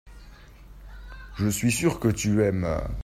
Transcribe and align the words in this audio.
je 1.35 1.47
suis 1.47 1.71
sûr 1.71 1.99
que 1.99 2.07
tu 2.07 2.41
aimes. 2.43 2.81